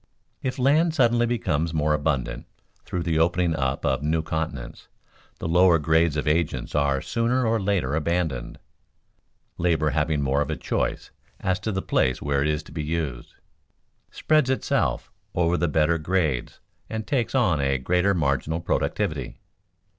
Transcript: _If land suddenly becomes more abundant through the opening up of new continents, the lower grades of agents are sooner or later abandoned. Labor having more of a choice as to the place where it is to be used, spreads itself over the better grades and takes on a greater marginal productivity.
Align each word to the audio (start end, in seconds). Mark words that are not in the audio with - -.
_If 0.41 0.57
land 0.57 0.95
suddenly 0.95 1.27
becomes 1.27 1.75
more 1.75 1.93
abundant 1.93 2.47
through 2.85 3.03
the 3.03 3.19
opening 3.19 3.55
up 3.55 3.85
of 3.85 4.01
new 4.01 4.23
continents, 4.23 4.87
the 5.37 5.47
lower 5.47 5.77
grades 5.77 6.17
of 6.17 6.27
agents 6.27 6.73
are 6.73 7.03
sooner 7.03 7.45
or 7.45 7.59
later 7.61 7.93
abandoned. 7.93 8.57
Labor 9.59 9.91
having 9.91 10.23
more 10.23 10.41
of 10.41 10.49
a 10.49 10.55
choice 10.55 11.11
as 11.39 11.59
to 11.59 11.71
the 11.71 11.83
place 11.83 12.19
where 12.19 12.41
it 12.41 12.47
is 12.47 12.63
to 12.63 12.71
be 12.71 12.83
used, 12.83 13.35
spreads 14.09 14.49
itself 14.49 15.11
over 15.35 15.55
the 15.55 15.67
better 15.67 15.99
grades 15.99 16.59
and 16.89 17.05
takes 17.05 17.35
on 17.35 17.61
a 17.61 17.77
greater 17.77 18.15
marginal 18.15 18.59
productivity. 18.59 19.37